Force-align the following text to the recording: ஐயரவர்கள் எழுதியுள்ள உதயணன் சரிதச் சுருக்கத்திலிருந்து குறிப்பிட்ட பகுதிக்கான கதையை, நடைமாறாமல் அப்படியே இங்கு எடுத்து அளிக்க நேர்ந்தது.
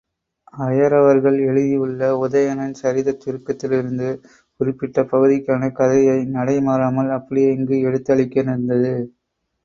ஐயரவர்கள் 0.65 1.35
எழுதியுள்ள 1.41 1.99
உதயணன் 2.21 2.73
சரிதச் 2.79 3.19
சுருக்கத்திலிருந்து 3.23 4.07
குறிப்பிட்ட 4.59 5.03
பகுதிக்கான 5.11 5.69
கதையை, 5.71 6.17
நடைமாறாமல் 6.33 7.11
அப்படியே 7.17 7.51
இங்கு 7.51 7.77
எடுத்து 7.81 8.13
அளிக்க 8.15 8.45
நேர்ந்தது. 8.49 8.93